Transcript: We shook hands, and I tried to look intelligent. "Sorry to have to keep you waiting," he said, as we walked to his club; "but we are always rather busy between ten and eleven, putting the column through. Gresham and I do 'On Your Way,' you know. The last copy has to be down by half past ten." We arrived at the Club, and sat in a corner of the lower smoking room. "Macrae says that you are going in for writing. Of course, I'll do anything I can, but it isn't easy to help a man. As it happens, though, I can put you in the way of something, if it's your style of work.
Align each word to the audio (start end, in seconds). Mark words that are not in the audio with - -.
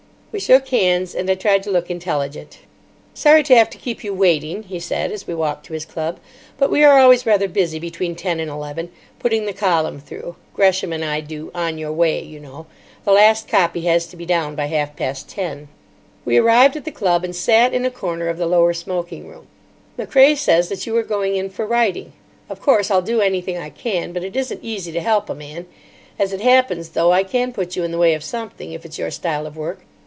We 0.33 0.39
shook 0.39 0.69
hands, 0.69 1.13
and 1.13 1.29
I 1.29 1.35
tried 1.35 1.61
to 1.63 1.71
look 1.71 1.91
intelligent. 1.91 2.59
"Sorry 3.13 3.43
to 3.43 3.53
have 3.57 3.69
to 3.71 3.77
keep 3.77 4.01
you 4.01 4.13
waiting," 4.13 4.63
he 4.63 4.79
said, 4.79 5.11
as 5.11 5.27
we 5.27 5.33
walked 5.35 5.65
to 5.65 5.73
his 5.73 5.83
club; 5.83 6.19
"but 6.57 6.71
we 6.71 6.85
are 6.85 6.99
always 7.01 7.25
rather 7.25 7.49
busy 7.49 7.79
between 7.79 8.15
ten 8.15 8.39
and 8.39 8.49
eleven, 8.49 8.91
putting 9.19 9.45
the 9.45 9.51
column 9.51 9.99
through. 9.99 10.37
Gresham 10.53 10.93
and 10.93 11.03
I 11.03 11.19
do 11.19 11.51
'On 11.53 11.77
Your 11.77 11.91
Way,' 11.91 12.23
you 12.23 12.39
know. 12.39 12.65
The 13.03 13.11
last 13.11 13.49
copy 13.49 13.81
has 13.81 14.05
to 14.05 14.15
be 14.15 14.25
down 14.25 14.55
by 14.55 14.67
half 14.67 14.95
past 14.95 15.27
ten." 15.27 15.67
We 16.23 16.37
arrived 16.37 16.77
at 16.77 16.85
the 16.85 16.91
Club, 16.91 17.25
and 17.25 17.35
sat 17.35 17.73
in 17.73 17.83
a 17.83 17.91
corner 17.91 18.29
of 18.29 18.37
the 18.37 18.47
lower 18.47 18.73
smoking 18.73 19.27
room. 19.27 19.47
"Macrae 19.97 20.35
says 20.35 20.69
that 20.69 20.87
you 20.87 20.95
are 20.95 21.03
going 21.03 21.35
in 21.35 21.49
for 21.49 21.65
writing. 21.65 22.13
Of 22.49 22.61
course, 22.61 22.89
I'll 22.89 23.01
do 23.01 23.19
anything 23.19 23.57
I 23.57 23.69
can, 23.69 24.13
but 24.13 24.23
it 24.23 24.37
isn't 24.37 24.63
easy 24.63 24.93
to 24.93 25.01
help 25.01 25.29
a 25.29 25.35
man. 25.35 25.65
As 26.17 26.31
it 26.31 26.39
happens, 26.39 26.91
though, 26.91 27.11
I 27.11 27.23
can 27.25 27.51
put 27.51 27.75
you 27.75 27.83
in 27.83 27.91
the 27.91 27.97
way 27.99 28.13
of 28.13 28.23
something, 28.23 28.71
if 28.71 28.85
it's 28.85 28.97
your 28.97 29.11
style 29.11 29.45
of 29.45 29.57
work. 29.57 29.81